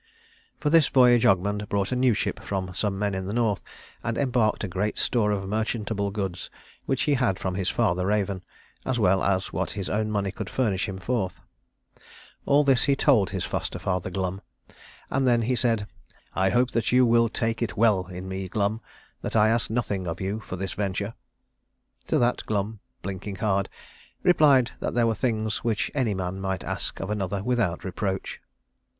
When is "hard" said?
23.35-23.69